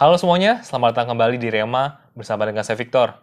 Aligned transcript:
Halo 0.00 0.16
semuanya, 0.16 0.64
selamat 0.64 0.96
datang 0.96 1.12
kembali 1.12 1.36
di 1.36 1.52
Rema 1.52 2.00
bersama 2.16 2.48
dengan 2.48 2.64
saya 2.64 2.72
Victor. 2.80 3.20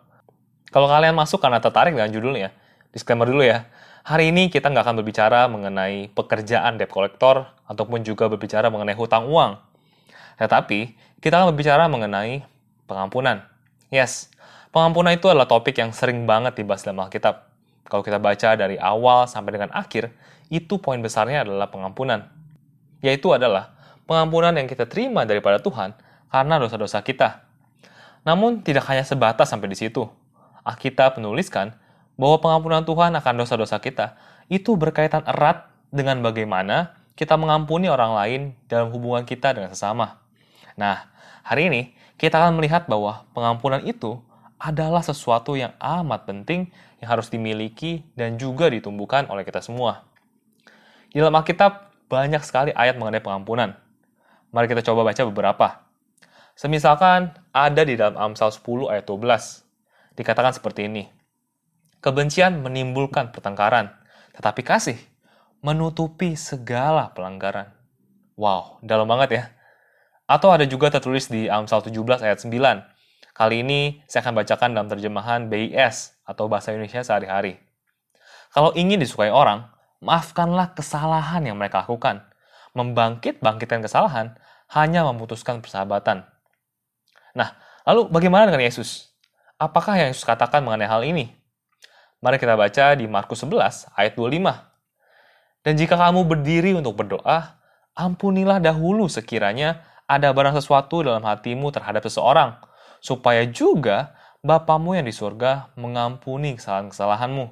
Kalau 0.70 0.86
kalian 0.86 1.18
masuk 1.18 1.42
karena 1.42 1.58
tertarik 1.58 1.98
dengan 1.98 2.14
judulnya, 2.14 2.54
disclaimer 2.94 3.26
dulu 3.26 3.42
ya. 3.42 3.66
Hari 4.06 4.30
ini 4.30 4.54
kita 4.54 4.70
nggak 4.70 4.86
akan 4.86 5.02
berbicara 5.02 5.50
mengenai 5.50 6.14
pekerjaan 6.14 6.78
debt 6.78 6.94
collector 6.94 7.50
ataupun 7.66 8.06
juga 8.06 8.30
berbicara 8.30 8.70
mengenai 8.70 8.94
hutang 8.94 9.26
uang. 9.26 9.58
Tetapi, 10.38 10.94
kita 11.18 11.42
akan 11.42 11.58
berbicara 11.58 11.90
mengenai 11.90 12.46
pengampunan. 12.86 13.42
Yes, 13.90 14.30
pengampunan 14.70 15.18
itu 15.18 15.34
adalah 15.34 15.50
topik 15.50 15.82
yang 15.82 15.90
sering 15.98 16.30
banget 16.30 16.62
dibahas 16.62 16.86
dalam 16.86 17.02
Alkitab. 17.02 17.42
Kalau 17.90 18.06
kita 18.06 18.22
baca 18.22 18.54
dari 18.54 18.78
awal 18.78 19.26
sampai 19.26 19.50
dengan 19.50 19.74
akhir, 19.74 20.14
itu 20.54 20.78
poin 20.78 21.02
besarnya 21.02 21.42
adalah 21.42 21.74
pengampunan. 21.74 22.30
Yaitu 23.02 23.34
adalah 23.34 23.74
pengampunan 24.06 24.54
yang 24.54 24.70
kita 24.70 24.86
terima 24.86 25.26
daripada 25.26 25.58
Tuhan 25.58 26.06
karena 26.32 26.60
dosa-dosa 26.60 27.02
kita. 27.04 27.48
Namun 28.28 28.64
tidak 28.64 28.88
hanya 28.92 29.08
sebatas 29.08 29.48
sampai 29.48 29.72
di 29.72 29.78
situ. 29.80 30.08
Alkitab 30.68 31.16
menuliskan 31.16 31.76
bahwa 32.20 32.44
pengampunan 32.44 32.84
Tuhan 32.84 33.16
akan 33.16 33.34
dosa-dosa 33.40 33.80
kita 33.80 34.20
itu 34.52 34.76
berkaitan 34.76 35.24
erat 35.24 35.70
dengan 35.94 36.20
bagaimana 36.20 36.98
kita 37.16 37.40
mengampuni 37.40 37.88
orang 37.88 38.12
lain 38.14 38.42
dalam 38.68 38.92
hubungan 38.92 39.24
kita 39.24 39.56
dengan 39.56 39.72
sesama. 39.72 40.20
Nah, 40.76 41.08
hari 41.42 41.72
ini 41.72 41.82
kita 42.20 42.38
akan 42.38 42.60
melihat 42.60 42.86
bahwa 42.86 43.26
pengampunan 43.32 43.82
itu 43.88 44.20
adalah 44.58 45.06
sesuatu 45.06 45.54
yang 45.54 45.74
amat 45.78 46.26
penting 46.26 46.70
yang 47.02 47.10
harus 47.14 47.30
dimiliki 47.30 48.06
dan 48.18 48.42
juga 48.42 48.68
ditumbuhkan 48.74 49.30
oleh 49.30 49.46
kita 49.46 49.62
semua. 49.62 50.06
Di 51.14 51.22
dalam 51.22 51.34
Alkitab 51.38 51.94
banyak 52.10 52.42
sekali 52.44 52.72
ayat 52.74 52.98
mengenai 52.98 53.22
pengampunan. 53.22 53.78
Mari 54.52 54.66
kita 54.70 54.82
coba 54.86 55.08
baca 55.08 55.22
beberapa. 55.28 55.87
Semisalkan 56.58 57.38
ada 57.54 57.86
di 57.86 57.94
dalam 57.94 58.18
Amsal 58.18 58.50
10 58.50 58.90
ayat 58.90 59.06
12. 59.06 59.62
Dikatakan 60.18 60.58
seperti 60.58 60.90
ini. 60.90 61.06
Kebencian 62.02 62.66
menimbulkan 62.66 63.30
pertengkaran, 63.30 63.94
tetapi 64.34 64.66
kasih 64.66 64.98
menutupi 65.62 66.34
segala 66.34 67.14
pelanggaran. 67.14 67.70
Wow, 68.34 68.82
dalam 68.82 69.06
banget 69.06 69.30
ya. 69.38 69.44
Atau 70.26 70.50
ada 70.50 70.66
juga 70.66 70.90
tertulis 70.90 71.30
di 71.30 71.46
Amsal 71.46 71.86
17 71.86 72.26
ayat 72.26 72.42
9. 72.42 72.50
Kali 73.38 73.62
ini 73.62 74.02
saya 74.10 74.26
akan 74.26 74.42
bacakan 74.42 74.70
dalam 74.74 74.90
terjemahan 74.90 75.54
BIS 75.54 76.26
atau 76.26 76.50
Bahasa 76.50 76.74
Indonesia 76.74 77.06
sehari-hari. 77.06 77.62
Kalau 78.50 78.74
ingin 78.74 78.98
disukai 78.98 79.30
orang, 79.30 79.70
maafkanlah 80.02 80.74
kesalahan 80.74 81.46
yang 81.46 81.62
mereka 81.62 81.86
lakukan. 81.86 82.26
Membangkit-bangkitkan 82.74 83.86
kesalahan 83.86 84.34
hanya 84.74 85.06
memutuskan 85.06 85.62
persahabatan. 85.62 86.26
Nah, 87.38 87.54
lalu 87.86 88.10
bagaimana 88.10 88.50
dengan 88.50 88.66
Yesus? 88.66 89.14
Apakah 89.62 89.94
yang 90.02 90.10
Yesus 90.10 90.26
katakan 90.26 90.66
mengenai 90.66 90.90
hal 90.90 91.06
ini? 91.06 91.30
Mari 92.18 92.42
kita 92.42 92.58
baca 92.58 92.98
di 92.98 93.06
Markus 93.06 93.46
11 93.46 93.94
ayat 93.94 94.18
25. 94.18 94.42
Dan 95.62 95.74
jika 95.78 95.94
kamu 95.94 96.26
berdiri 96.26 96.74
untuk 96.74 96.98
berdoa, 96.98 97.62
ampunilah 97.94 98.58
dahulu 98.58 99.06
sekiranya 99.06 99.86
ada 100.10 100.34
barang 100.34 100.58
sesuatu 100.58 101.06
dalam 101.06 101.22
hatimu 101.22 101.70
terhadap 101.70 102.02
seseorang, 102.02 102.58
supaya 102.98 103.46
juga 103.46 104.18
Bapamu 104.42 104.96
yang 104.96 105.04
di 105.04 105.12
surga 105.12 105.76
mengampuni 105.76 106.56
kesalahan-kesalahanmu. 106.56 107.46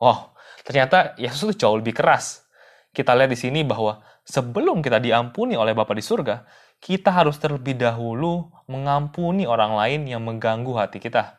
Wow, 0.00 0.32
ternyata 0.64 1.12
Yesus 1.20 1.52
itu 1.52 1.66
jauh 1.66 1.76
lebih 1.76 1.92
keras. 1.92 2.46
Kita 2.94 3.12
lihat 3.12 3.28
di 3.28 3.36
sini 3.36 3.60
bahwa 3.66 4.00
sebelum 4.24 4.80
kita 4.80 5.02
diampuni 5.02 5.58
oleh 5.58 5.76
Bapa 5.76 5.92
di 5.92 6.00
surga, 6.00 6.46
kita 6.80 7.10
harus 7.10 7.36
terlebih 7.36 7.76
dahulu 7.76 8.48
mengampuni 8.70 9.44
orang 9.44 9.76
lain 9.76 10.00
yang 10.08 10.22
mengganggu 10.24 10.72
hati 10.74 10.98
kita. 10.98 11.38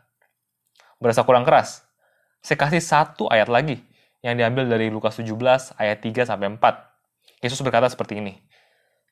Berasa 1.02 1.26
kurang 1.26 1.44
keras? 1.44 1.84
Saya 2.46 2.62
kasih 2.62 2.82
satu 2.82 3.26
ayat 3.28 3.50
lagi 3.50 3.82
yang 4.22 4.38
diambil 4.38 4.70
dari 4.70 4.94
Lukas 4.94 5.18
17 5.18 5.78
ayat 5.78 5.98
3 6.02 6.30
sampai 6.30 6.54
4. 6.58 7.46
Yesus 7.46 7.62
berkata 7.62 7.90
seperti 7.90 8.22
ini. 8.22 8.38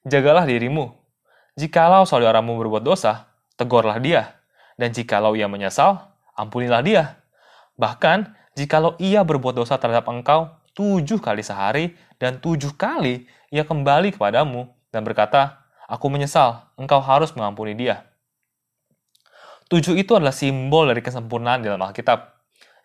Jagalah 0.05 0.45
dirimu. 0.45 0.93
Jikalau 1.53 2.05
saudaramu 2.05 2.57
berbuat 2.57 2.81
dosa, 2.81 3.29
tegurlah 3.57 4.01
dia. 4.01 4.41
Dan 4.73 4.89
jikalau 4.89 5.37
ia 5.37 5.45
menyesal, 5.45 6.01
ampunilah 6.33 6.81
dia. 6.81 7.21
Bahkan, 7.77 8.33
jikalau 8.57 8.97
ia 8.97 9.21
berbuat 9.21 9.53
dosa 9.53 9.77
terhadap 9.77 10.09
engkau 10.09 10.49
tujuh 10.73 11.21
kali 11.21 11.45
sehari 11.45 11.93
dan 12.17 12.41
tujuh 12.41 12.73
kali 12.73 13.29
ia 13.53 13.61
kembali 13.61 14.17
kepadamu 14.17 14.69
dan 14.89 15.05
berkata, 15.05 15.62
Aku 15.93 16.09
menyesal, 16.09 16.73
engkau 16.73 16.97
harus 16.97 17.29
mengampuni 17.37 17.77
dia. 17.77 18.09
Tujuh 19.69 19.93
itu 19.93 20.17
adalah 20.17 20.33
simbol 20.33 20.89
dari 20.89 21.05
kesempurnaan 21.05 21.61
dalam 21.61 21.77
Alkitab. 21.85 22.33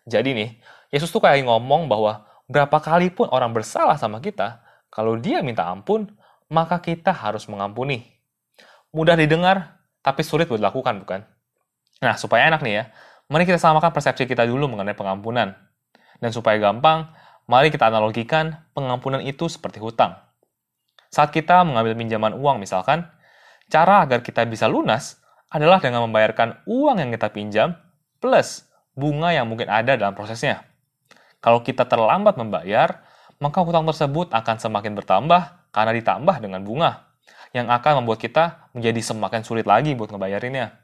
Jadi 0.05 0.37
nih, 0.37 0.49
Yesus 0.93 1.09
tuh 1.09 1.17
kayak 1.17 1.41
ngomong 1.49 1.89
bahwa 1.89 2.29
berapa 2.45 2.77
kali 2.77 3.09
pun 3.09 3.25
orang 3.33 3.49
bersalah 3.49 3.97
sama 3.97 4.21
kita, 4.21 4.61
kalau 4.93 5.17
dia 5.17 5.41
minta 5.41 5.65
ampun, 5.65 6.05
maka 6.53 6.77
kita 6.85 7.09
harus 7.09 7.49
mengampuni. 7.49 8.05
Mudah 8.93 9.17
didengar, 9.17 9.81
tapi 10.05 10.21
sulit 10.21 10.45
buat 10.45 10.61
dilakukan, 10.61 11.01
bukan? 11.01 11.25
Nah, 12.05 12.13
supaya 12.13 12.45
enak 12.45 12.61
nih 12.61 12.73
ya, 12.77 12.83
mari 13.25 13.49
kita 13.49 13.57
samakan 13.57 13.89
persepsi 13.89 14.29
kita 14.29 14.45
dulu 14.45 14.69
mengenai 14.69 14.93
pengampunan. 14.93 15.57
Dan 16.21 16.29
supaya 16.29 16.61
gampang, 16.61 17.09
mari 17.49 17.73
kita 17.73 17.89
analogikan 17.89 18.69
pengampunan 18.77 19.21
itu 19.25 19.49
seperti 19.49 19.81
hutang. 19.81 20.28
Saat 21.09 21.33
kita 21.33 21.65
mengambil 21.65 21.97
pinjaman 21.97 22.37
uang 22.37 22.61
misalkan, 22.61 23.09
cara 23.65 24.05
agar 24.05 24.21
kita 24.21 24.45
bisa 24.45 24.69
lunas 24.69 25.17
adalah 25.49 25.81
dengan 25.81 26.05
membayarkan 26.05 26.65
uang 26.69 27.01
yang 27.01 27.09
kita 27.09 27.33
pinjam 27.33 27.73
plus 28.21 28.69
bunga 28.93 29.33
yang 29.33 29.49
mungkin 29.49 29.65
ada 29.69 29.97
dalam 29.97 30.13
prosesnya. 30.13 30.61
Kalau 31.41 31.65
kita 31.65 31.89
terlambat 31.89 32.37
membayar, 32.37 33.01
maka 33.41 33.63
hutang 33.63 33.87
tersebut 33.89 34.29
akan 34.29 34.55
semakin 34.59 34.93
bertambah 34.93 35.71
karena 35.71 35.91
ditambah 35.95 36.35
dengan 36.43 36.61
bunga, 36.61 37.09
yang 37.55 37.71
akan 37.71 38.03
membuat 38.03 38.19
kita 38.21 38.69
menjadi 38.75 39.01
semakin 39.01 39.41
sulit 39.41 39.65
lagi 39.65 39.95
buat 39.95 40.11
ngebayarinnya. 40.13 40.75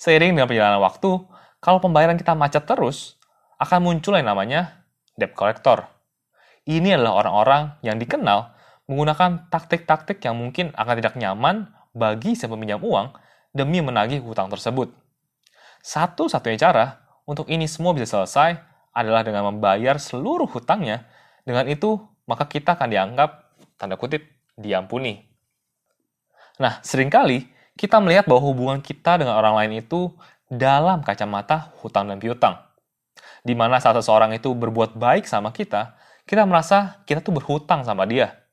Seiring 0.00 0.38
dengan 0.38 0.48
perjalanan 0.48 0.80
waktu, 0.80 1.10
kalau 1.58 1.82
pembayaran 1.82 2.16
kita 2.16 2.32
macet 2.38 2.64
terus, 2.64 3.18
akan 3.58 3.82
muncul 3.82 4.14
yang 4.14 4.28
namanya 4.30 4.86
debt 5.18 5.34
collector. 5.34 5.88
Ini 6.68 6.94
adalah 6.96 7.26
orang-orang 7.26 7.62
yang 7.82 7.96
dikenal 7.98 8.55
menggunakan 8.86 9.50
taktik-taktik 9.50 10.22
yang 10.22 10.38
mungkin 10.38 10.70
akan 10.74 10.94
tidak 10.98 11.14
nyaman 11.18 11.70
bagi 11.94 12.38
si 12.38 12.46
peminjam 12.46 12.82
uang 12.82 13.14
demi 13.50 13.82
menagih 13.82 14.22
hutang 14.22 14.46
tersebut. 14.52 14.94
Satu-satunya 15.82 16.58
cara 16.58 17.02
untuk 17.26 17.50
ini 17.50 17.66
semua 17.66 17.94
bisa 17.94 18.18
selesai 18.18 18.58
adalah 18.94 19.26
dengan 19.26 19.50
membayar 19.50 19.98
seluruh 19.98 20.48
hutangnya. 20.48 21.04
Dengan 21.42 21.66
itu, 21.68 21.98
maka 22.26 22.46
kita 22.46 22.74
akan 22.74 22.88
dianggap, 22.90 23.30
tanda 23.78 23.94
kutip, 23.94 24.24
diampuni. 24.58 25.22
Nah, 26.56 26.80
sering 26.80 27.12
kali 27.12 27.46
kita 27.76 28.00
melihat 28.00 28.24
bahwa 28.24 28.42
hubungan 28.50 28.80
kita 28.80 29.20
dengan 29.20 29.36
orang 29.36 29.54
lain 29.60 29.84
itu 29.84 30.10
dalam 30.48 31.04
kacamata 31.04 31.76
hutang 31.82 32.08
dan 32.08 32.16
piutang. 32.16 32.56
Di 33.44 33.52
mana 33.52 33.78
saat 33.78 34.00
seseorang 34.00 34.32
itu 34.34 34.56
berbuat 34.56 34.96
baik 34.96 35.28
sama 35.28 35.52
kita, 35.52 35.94
kita 36.26 36.42
merasa 36.48 37.04
kita 37.06 37.22
tuh 37.22 37.36
berhutang 37.36 37.84
sama 37.86 38.08
dia. 38.08 38.45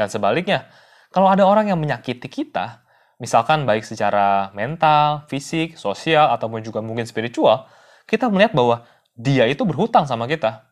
Dan 0.00 0.08
sebaliknya, 0.08 0.64
kalau 1.12 1.28
ada 1.28 1.44
orang 1.44 1.68
yang 1.68 1.76
menyakiti 1.76 2.24
kita, 2.32 2.80
misalkan 3.20 3.68
baik 3.68 3.84
secara 3.84 4.48
mental, 4.56 5.28
fisik, 5.28 5.76
sosial, 5.76 6.32
ataupun 6.32 6.64
juga 6.64 6.80
mungkin 6.80 7.04
spiritual, 7.04 7.68
kita 8.08 8.32
melihat 8.32 8.56
bahwa 8.56 8.88
dia 9.12 9.44
itu 9.44 9.60
berhutang 9.68 10.08
sama 10.08 10.24
kita. 10.24 10.64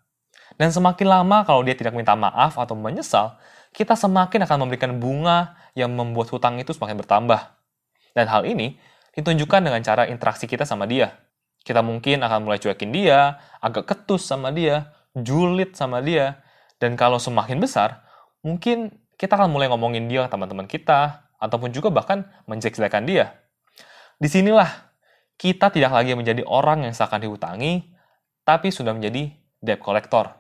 Dan 0.56 0.72
semakin 0.72 1.04
lama 1.12 1.44
kalau 1.44 1.60
dia 1.60 1.76
tidak 1.76 1.92
minta 1.92 2.16
maaf 2.16 2.56
atau 2.56 2.72
menyesal, 2.72 3.36
kita 3.76 3.92
semakin 3.92 4.48
akan 4.48 4.64
memberikan 4.64 4.96
bunga 4.96 5.52
yang 5.76 5.92
membuat 5.92 6.32
hutang 6.32 6.56
itu 6.56 6.72
semakin 6.72 6.96
bertambah. 7.04 7.52
Dan 8.16 8.32
hal 8.32 8.48
ini 8.48 8.81
ditunjukkan 9.12 9.60
dengan 9.60 9.84
cara 9.84 10.08
interaksi 10.08 10.48
kita 10.48 10.64
sama 10.64 10.88
dia. 10.88 11.12
Kita 11.60 11.84
mungkin 11.84 12.24
akan 12.24 12.48
mulai 12.48 12.56
cuekin 12.56 12.96
dia, 12.96 13.36
agak 13.60 13.92
ketus 13.92 14.24
sama 14.24 14.48
dia, 14.48 14.88
julid 15.12 15.76
sama 15.76 16.00
dia, 16.00 16.40
dan 16.81 16.96
kalau 16.96 17.20
semakin 17.20 17.60
besar, 17.60 18.08
mungkin 18.40 18.94
kita 19.19 19.35
akan 19.35 19.50
mulai 19.50 19.67
ngomongin 19.67 20.06
dia 20.06 20.25
ke 20.25 20.31
teman-teman 20.31 20.70
kita, 20.70 21.29
ataupun 21.38 21.75
juga 21.75 21.91
bahkan 21.91 22.26
menjelek-jelekan 22.47 23.03
dia. 23.06 23.35
Di 24.19 24.26
sinilah 24.26 24.67
kita 25.38 25.70
tidak 25.70 25.94
lagi 25.94 26.15
menjadi 26.19 26.43
orang 26.47 26.87
yang 26.87 26.94
seakan 26.94 27.23
dihutangi, 27.23 27.94
tapi 28.43 28.70
sudah 28.75 28.94
menjadi 28.94 29.31
debt 29.62 29.82
collector. 29.82 30.35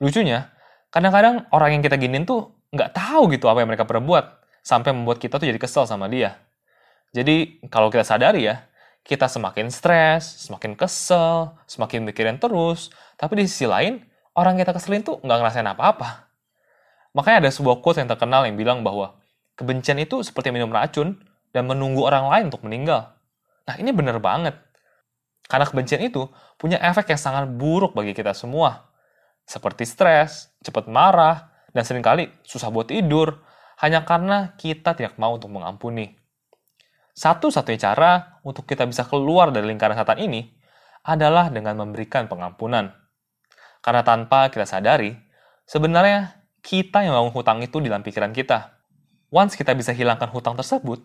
Lucunya, 0.00 0.52
kadang-kadang 0.88 1.48
orang 1.52 1.76
yang 1.76 1.82
kita 1.84 2.00
giniin 2.00 2.24
tuh 2.24 2.56
nggak 2.72 2.96
tahu 2.96 3.28
gitu 3.32 3.48
apa 3.52 3.60
yang 3.60 3.68
mereka 3.68 3.84
perbuat, 3.84 4.40
sampai 4.64 4.96
membuat 4.96 5.20
kita 5.20 5.36
tuh 5.36 5.48
jadi 5.48 5.60
kesel 5.60 5.84
sama 5.84 6.08
dia. 6.08 6.40
Jadi, 7.12 7.60
kalau 7.68 7.92
kita 7.92 8.08
sadari 8.08 8.48
ya, 8.48 8.64
kita 9.04 9.28
semakin 9.28 9.68
stres, 9.68 10.48
semakin 10.48 10.72
kesel, 10.72 11.52
semakin 11.68 12.08
mikirin 12.08 12.40
terus, 12.40 12.88
tapi 13.20 13.42
di 13.42 13.44
sisi 13.44 13.68
lain, 13.68 14.00
orang 14.32 14.56
kita 14.56 14.72
keselin 14.72 15.04
tuh 15.04 15.20
nggak 15.20 15.38
ngerasain 15.42 15.68
apa-apa. 15.68 16.31
Makanya 17.12 17.48
ada 17.48 17.50
sebuah 17.52 17.84
quote 17.84 18.00
yang 18.00 18.08
terkenal 18.08 18.48
yang 18.48 18.56
bilang 18.56 18.80
bahwa 18.80 19.20
kebencian 19.56 20.00
itu 20.00 20.24
seperti 20.24 20.48
minum 20.48 20.72
racun, 20.72 21.20
dan 21.52 21.68
menunggu 21.68 22.02
orang 22.02 22.32
lain 22.32 22.44
untuk 22.48 22.64
meninggal. 22.64 23.12
Nah, 23.68 23.76
ini 23.76 23.92
benar 23.92 24.18
banget. 24.18 24.56
Karena 25.46 25.68
kebencian 25.68 26.00
itu 26.00 26.26
punya 26.56 26.80
efek 26.80 27.12
yang 27.12 27.20
sangat 27.20 27.44
buruk 27.52 27.92
bagi 27.92 28.16
kita 28.16 28.32
semua. 28.32 28.88
Seperti 29.44 29.84
stres, 29.84 30.48
cepat 30.64 30.88
marah, 30.88 31.52
dan 31.76 31.84
sering 31.84 32.00
kali 32.00 32.32
susah 32.42 32.72
buat 32.72 32.88
tidur, 32.88 33.44
hanya 33.84 34.08
karena 34.08 34.56
kita 34.56 34.96
tidak 34.96 35.20
mau 35.20 35.36
untuk 35.36 35.52
mengampuni. 35.52 36.16
Satu-satunya 37.12 37.92
cara 37.92 38.40
untuk 38.40 38.64
kita 38.64 38.88
bisa 38.88 39.04
keluar 39.04 39.52
dari 39.52 39.68
lingkaran 39.68 39.92
setan 39.92 40.16
ini 40.16 40.48
adalah 41.04 41.52
dengan 41.52 41.76
memberikan 41.76 42.24
pengampunan. 42.32 42.88
Karena 43.84 44.00
tanpa 44.00 44.48
kita 44.48 44.64
sadari, 44.64 45.12
sebenarnya 45.68 46.41
kita 46.62 47.02
yang 47.02 47.18
bangun 47.18 47.34
hutang 47.34 47.58
itu 47.60 47.82
di 47.82 47.90
dalam 47.90 48.06
pikiran 48.06 48.30
kita. 48.30 48.78
Once 49.34 49.58
kita 49.58 49.74
bisa 49.74 49.90
hilangkan 49.90 50.30
hutang 50.30 50.54
tersebut, 50.54 51.02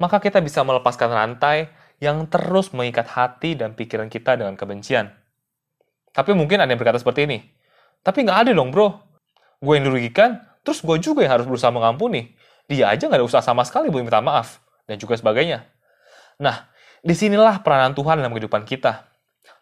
maka 0.00 0.16
kita 0.18 0.40
bisa 0.40 0.64
melepaskan 0.64 1.12
rantai 1.12 1.68
yang 2.00 2.24
terus 2.28 2.72
mengikat 2.72 3.04
hati 3.12 3.56
dan 3.56 3.76
pikiran 3.76 4.08
kita 4.08 4.40
dengan 4.40 4.56
kebencian. 4.56 5.12
Tapi 6.16 6.32
mungkin 6.32 6.64
ada 6.64 6.72
yang 6.72 6.80
berkata 6.80 6.96
seperti 6.96 7.28
ini, 7.28 7.38
tapi 8.00 8.24
nggak 8.24 8.48
ada 8.48 8.50
dong 8.56 8.72
bro, 8.72 8.96
gue 9.60 9.72
yang 9.76 9.84
dirugikan, 9.84 10.40
terus 10.64 10.80
gue 10.80 10.96
juga 10.96 11.20
yang 11.20 11.36
harus 11.36 11.44
berusaha 11.44 11.68
mengampuni. 11.68 12.32
Dia 12.66 12.88
aja 12.90 13.04
nggak 13.06 13.20
ada 13.20 13.26
usaha 13.28 13.44
sama 13.44 13.62
sekali 13.68 13.92
buat 13.92 14.00
minta 14.00 14.24
maaf 14.24 14.64
dan 14.88 14.96
juga 14.96 15.14
sebagainya. 15.20 15.68
Nah, 16.40 16.72
di 17.04 17.12
sinilah 17.12 17.60
peranan 17.60 17.92
Tuhan 17.92 18.18
dalam 18.18 18.32
kehidupan 18.32 18.64
kita. 18.64 19.12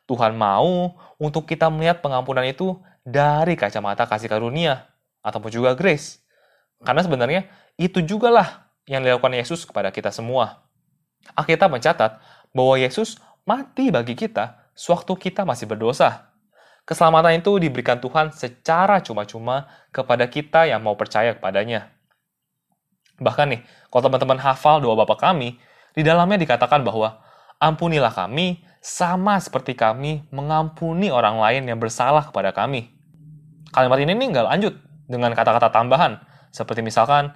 Tuhan 0.04 0.36
mau 0.36 0.94
untuk 1.16 1.48
kita 1.48 1.72
melihat 1.72 2.04
pengampunan 2.04 2.44
itu 2.44 2.76
dari 3.02 3.56
kacamata 3.56 4.04
kasih 4.04 4.28
karunia 4.28 4.94
ataupun 5.24 5.48
juga 5.48 5.72
grace. 5.72 6.20
Karena 6.84 7.00
sebenarnya 7.00 7.48
itu 7.80 8.04
juga 8.04 8.28
lah 8.28 8.48
yang 8.84 9.00
dilakukan 9.00 9.32
Yesus 9.32 9.64
kepada 9.64 9.88
kita 9.88 10.12
semua. 10.12 10.68
Alkitab 11.32 11.72
mencatat 11.72 12.20
bahwa 12.52 12.76
Yesus 12.76 13.16
mati 13.48 13.88
bagi 13.88 14.12
kita 14.12 14.68
sewaktu 14.76 15.16
kita 15.16 15.48
masih 15.48 15.64
berdosa. 15.64 16.28
Keselamatan 16.84 17.40
itu 17.40 17.56
diberikan 17.56 17.96
Tuhan 17.96 18.28
secara 18.36 19.00
cuma-cuma 19.00 19.72
kepada 19.88 20.28
kita 20.28 20.68
yang 20.68 20.84
mau 20.84 20.92
percaya 21.00 21.32
kepadanya. 21.32 21.88
Bahkan 23.16 23.56
nih, 23.56 23.60
kalau 23.88 24.12
teman-teman 24.12 24.36
hafal 24.36 24.84
doa 24.84 24.92
Bapa 24.92 25.16
kami, 25.16 25.56
di 25.96 26.04
dalamnya 26.04 26.36
dikatakan 26.36 26.84
bahwa 26.84 27.24
ampunilah 27.56 28.12
kami 28.12 28.60
sama 28.84 29.40
seperti 29.40 29.72
kami 29.72 30.28
mengampuni 30.28 31.08
orang 31.08 31.40
lain 31.40 31.64
yang 31.64 31.80
bersalah 31.80 32.28
kepada 32.28 32.52
kami. 32.52 32.92
Kalimat 33.72 33.98
ini 34.04 34.12
nih 34.12 34.28
nggak 34.28 34.46
lanjut 34.52 34.74
dengan 35.04 35.32
kata-kata 35.36 35.68
tambahan, 35.70 36.20
seperti 36.54 36.80
misalkan, 36.80 37.34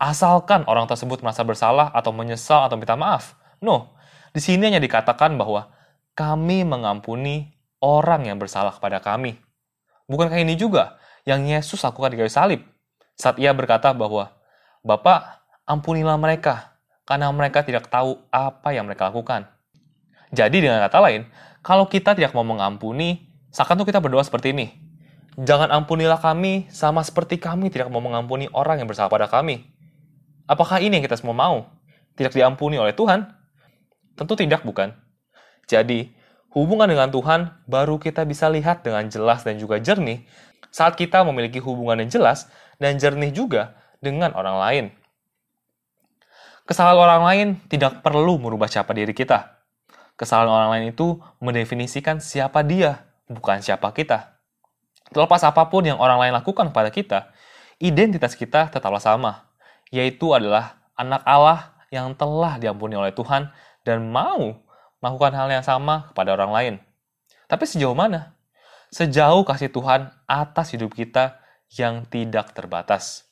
asalkan 0.00 0.64
orang 0.64 0.88
tersebut 0.88 1.20
merasa 1.20 1.44
bersalah 1.44 1.92
atau 1.92 2.10
menyesal 2.14 2.64
atau 2.64 2.80
minta 2.80 2.96
maaf. 2.96 3.36
No, 3.60 3.92
di 4.32 4.40
sini 4.40 4.72
hanya 4.72 4.80
dikatakan 4.80 5.36
bahwa 5.36 5.68
kami 6.16 6.64
mengampuni 6.64 7.52
orang 7.80 8.28
yang 8.28 8.40
bersalah 8.40 8.72
kepada 8.72 9.00
kami. 9.00 9.36
Bukankah 10.08 10.40
ini 10.40 10.56
juga 10.56 10.98
yang 11.28 11.44
Yesus 11.44 11.84
lakukan 11.84 12.12
di 12.12 12.18
kayu 12.20 12.32
salib? 12.32 12.60
Saat 13.14 13.36
ia 13.36 13.52
berkata 13.52 13.92
bahwa 13.92 14.32
Bapak, 14.80 15.44
ampunilah 15.68 16.16
mereka, 16.16 16.80
karena 17.04 17.28
mereka 17.28 17.60
tidak 17.60 17.92
tahu 17.92 18.16
apa 18.32 18.72
yang 18.72 18.88
mereka 18.88 19.12
lakukan. 19.12 19.44
Jadi 20.32 20.64
dengan 20.64 20.80
kata 20.88 20.98
lain, 21.04 21.28
kalau 21.60 21.84
kita 21.84 22.16
tidak 22.16 22.32
mau 22.32 22.46
mengampuni, 22.46 23.28
seakan 23.52 23.84
tuh 23.84 23.88
kita 23.92 24.00
berdoa 24.00 24.24
seperti 24.24 24.56
ini. 24.56 24.72
Jangan 25.38 25.70
ampunilah 25.70 26.18
kami 26.18 26.66
sama 26.74 27.06
seperti 27.06 27.38
kami 27.38 27.70
tidak 27.70 27.86
mau 27.92 28.02
mengampuni 28.02 28.50
orang 28.50 28.82
yang 28.82 28.88
bersalah 28.90 29.12
pada 29.12 29.30
kami. 29.30 29.62
Apakah 30.50 30.82
ini 30.82 30.98
yang 30.98 31.04
kita 31.06 31.14
semua 31.14 31.36
mau? 31.36 31.70
Tidak 32.18 32.34
diampuni 32.34 32.74
oleh 32.74 32.90
Tuhan? 32.90 33.30
Tentu 34.18 34.34
tidak, 34.34 34.66
bukan? 34.66 34.90
Jadi, 35.70 36.10
hubungan 36.50 36.90
dengan 36.90 37.14
Tuhan 37.14 37.62
baru 37.70 38.02
kita 38.02 38.26
bisa 38.26 38.50
lihat 38.50 38.82
dengan 38.82 39.06
jelas 39.06 39.46
dan 39.46 39.62
juga 39.62 39.78
jernih 39.78 40.26
saat 40.74 40.98
kita 40.98 41.22
memiliki 41.22 41.62
hubungan 41.62 42.02
yang 42.02 42.10
jelas 42.10 42.50
dan 42.82 42.98
jernih 42.98 43.30
juga 43.30 43.78
dengan 44.02 44.34
orang 44.34 44.56
lain. 44.58 44.84
Kesalahan 46.66 46.98
orang 46.98 47.22
lain 47.26 47.48
tidak 47.70 48.02
perlu 48.02 48.38
merubah 48.38 48.66
siapa 48.66 48.90
diri 48.94 49.14
kita. 49.14 49.62
Kesalahan 50.18 50.50
orang 50.50 50.70
lain 50.74 50.86
itu 50.94 51.18
mendefinisikan 51.38 52.18
siapa 52.18 52.66
dia, 52.66 53.06
bukan 53.30 53.62
siapa 53.62 53.90
kita. 53.94 54.39
Terlepas 55.10 55.42
apa 55.42 55.66
pun 55.66 55.82
yang 55.82 55.98
orang 55.98 56.22
lain 56.22 56.32
lakukan 56.38 56.70
kepada 56.70 56.90
kita, 56.94 57.34
identitas 57.82 58.38
kita 58.38 58.70
tetaplah 58.70 59.02
sama, 59.02 59.50
yaitu 59.90 60.30
adalah 60.30 60.78
anak 60.94 61.26
Allah 61.26 61.74
yang 61.90 62.14
telah 62.14 62.56
diampuni 62.62 62.94
oleh 62.94 63.10
Tuhan 63.10 63.50
dan 63.82 64.06
mau 64.06 64.62
melakukan 65.02 65.32
hal 65.34 65.48
yang 65.50 65.66
sama 65.66 66.06
kepada 66.12 66.38
orang 66.38 66.50
lain. 66.54 66.74
Tapi 67.50 67.66
sejauh 67.66 67.96
mana? 67.96 68.38
Sejauh 68.94 69.42
kasih 69.42 69.72
Tuhan 69.74 70.14
atas 70.30 70.70
hidup 70.76 70.94
kita 70.94 71.42
yang 71.74 72.06
tidak 72.06 72.54
terbatas. 72.54 73.26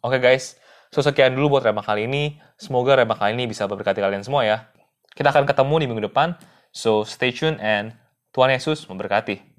Oke 0.00 0.16
guys, 0.16 0.56
so 0.88 1.04
sekian 1.04 1.36
dulu 1.36 1.60
buat 1.60 1.68
remah 1.68 1.84
kali 1.84 2.08
ini. 2.08 2.40
Semoga 2.56 2.96
remah 2.96 3.20
kali 3.20 3.36
ini 3.36 3.44
bisa 3.44 3.68
memberkati 3.68 4.00
kalian 4.00 4.24
semua 4.24 4.48
ya. 4.48 4.68
Kita 5.12 5.28
akan 5.28 5.44
ketemu 5.44 5.74
di 5.76 5.86
minggu 5.92 6.02
depan, 6.08 6.40
so 6.72 7.04
stay 7.04 7.34
tune 7.34 7.60
and 7.60 7.92
Tuhan 8.32 8.48
Yesus 8.48 8.88
memberkati. 8.88 9.49